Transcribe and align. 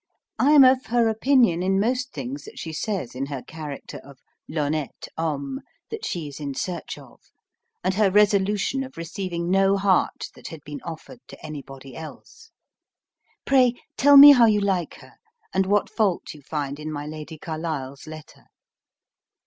I 0.39 0.53
am 0.53 0.63
of 0.63 0.87
her 0.87 1.07
opinion 1.09 1.61
in 1.61 1.79
most 1.79 2.11
things 2.11 2.43
that 2.45 2.57
she 2.57 2.73
says 2.73 3.13
in 3.13 3.27
her 3.27 3.43
character 3.43 3.99
of 3.99 4.17
"L'honnest 4.49 5.09
homme" 5.15 5.61
that 5.91 6.05
she 6.07 6.27
is 6.27 6.39
in 6.39 6.55
search 6.55 6.97
of, 6.97 7.21
and 7.83 7.93
her 7.93 8.09
resolution 8.09 8.83
of 8.83 8.97
receiving 8.97 9.51
no 9.51 9.77
heart 9.77 10.29
that 10.33 10.47
had 10.47 10.61
been 10.65 10.81
offered 10.81 11.19
to 11.27 11.45
anybody 11.45 11.95
else. 11.95 12.49
Pray, 13.45 13.75
tell 13.95 14.17
me 14.17 14.31
how 14.31 14.47
you 14.47 14.59
like 14.59 14.95
her, 15.01 15.17
and 15.53 15.67
what 15.67 15.87
fault 15.87 16.33
you 16.33 16.41
find 16.41 16.79
in 16.79 16.91
my 16.91 17.05
Lady 17.05 17.37
Carlisle's 17.37 18.07
letter? 18.07 18.45